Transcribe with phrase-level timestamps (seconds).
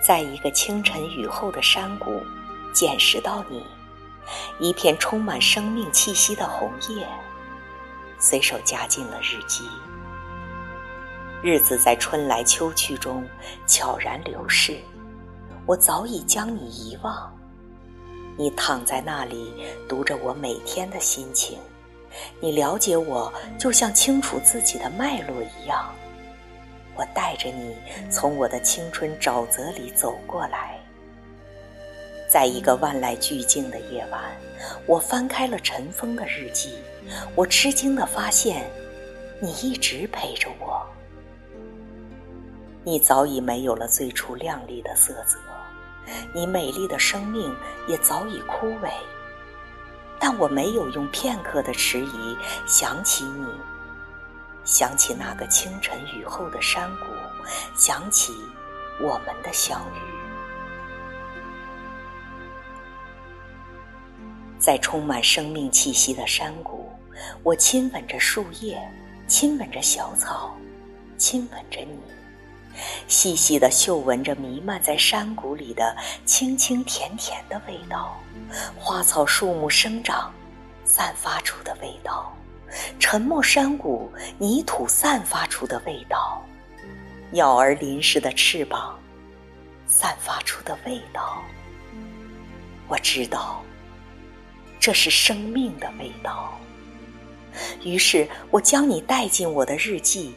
[0.00, 2.22] 在一个清晨雨后的山谷，
[2.72, 3.64] 捡拾到你
[4.58, 7.06] 一片充满生命气息的红叶，
[8.18, 9.68] 随手夹进了日记。
[11.42, 13.24] 日子在春来秋去中
[13.66, 14.78] 悄然流逝，
[15.66, 17.39] 我早已将你遗忘。
[18.36, 19.52] 你躺在那里，
[19.88, 21.58] 读着我每天的心情，
[22.40, 25.94] 你了解我，就像清楚自己的脉络一样。
[26.96, 27.76] 我带着你
[28.10, 30.78] 从我的青春沼泽里走过来，
[32.28, 34.22] 在一个万籁俱静的夜晚，
[34.86, 36.74] 我翻开了尘封的日记，
[37.34, 38.70] 我吃惊地发现，
[39.40, 40.86] 你一直陪着我。
[42.84, 45.38] 你早已没有了最初亮丽的色泽，
[46.32, 47.54] 你美丽的生命
[47.86, 48.90] 也早已枯萎，
[50.18, 53.46] 但我没有用片刻的迟疑想起你。
[54.62, 57.06] 想起那个清晨雨后的山谷，
[57.74, 58.32] 想起
[59.00, 60.00] 我们的相遇，
[64.58, 66.92] 在充满生命气息的山谷，
[67.42, 68.78] 我亲吻着树叶，
[69.26, 70.54] 亲吻着小草，
[71.16, 71.98] 亲吻着你，
[73.08, 78.16] 细细的嗅闻着弥漫在山谷里的清清甜甜的味道，
[78.76, 80.32] 花草树木生长
[80.84, 82.32] 散发出的味道。
[83.00, 86.40] 沉默山谷泥土散发出的味道，
[87.30, 88.96] 鸟儿淋湿的翅膀
[89.86, 91.42] 散发出的味道。
[92.86, 93.60] 我知道，
[94.78, 96.56] 这是生命的味道。
[97.82, 100.36] 于是我将你带进我的日记，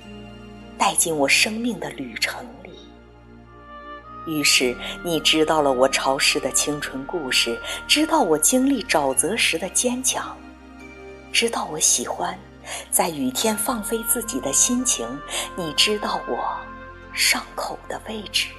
[0.84, 2.78] 带进我生命的旅程里。
[4.26, 10.38] 于是你知道了我潮湿的青春故事，知道我经历沼泽时的坚强。
[11.32, 12.38] 知道我喜欢
[12.92, 15.08] 在雨天放飞自己的心情，
[15.56, 16.38] 你知道我
[17.14, 18.50] 伤口的位置。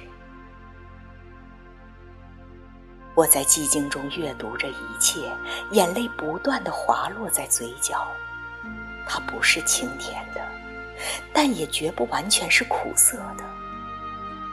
[3.13, 5.31] 我在寂静中阅读着一切，
[5.73, 8.07] 眼泪不断的滑落在嘴角。
[9.07, 10.41] 它不是清甜的，
[11.33, 13.43] 但也绝不完全是苦涩的。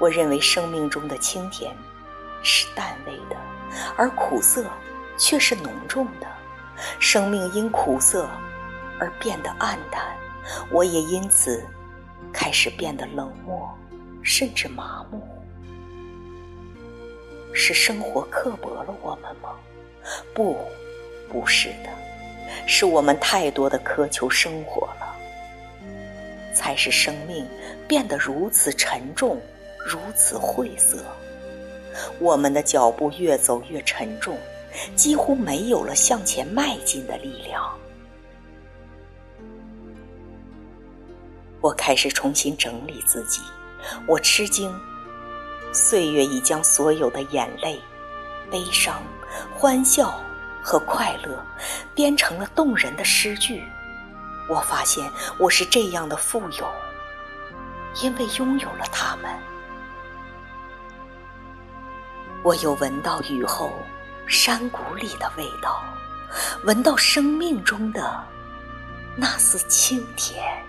[0.01, 1.75] 我认为生命中的清甜
[2.43, 3.37] 是淡味的，
[3.97, 4.65] 而苦涩
[5.17, 6.27] 却是浓重的。
[6.99, 8.29] 生命因苦涩
[8.99, 10.03] 而变得暗淡，
[10.71, 11.65] 我也因此
[12.33, 13.71] 开始变得冷漠，
[14.23, 15.23] 甚至麻木。
[17.53, 19.51] 是生活刻薄了我们吗？
[20.35, 20.59] 不，
[21.31, 21.91] 不是的，
[22.67, 25.02] 是我们太多的苛求生活了，
[26.55, 27.47] 才使生命
[27.89, 29.41] 变得如此沉重，
[29.87, 31.05] 如此晦涩。
[32.19, 34.37] 我们的脚步越走越沉重。
[34.97, 37.63] 几乎没有了向前迈进的力量。
[41.61, 43.43] 我开始重新整理自己，
[44.09, 44.75] 我吃惊，
[45.75, 47.79] 岁月已将所有的眼泪、
[48.51, 49.03] 悲伤、
[49.55, 50.19] 欢笑
[50.63, 51.39] 和快乐
[51.95, 53.63] 编成了动人的诗句。
[54.49, 56.71] 我发现我是这样的富有，
[58.03, 59.39] 因为拥有了他们。
[62.43, 63.73] 我又闻到雨后。
[64.25, 65.83] 山谷里的味道，
[66.65, 68.25] 闻到生命中的
[69.17, 70.65] 那丝清甜。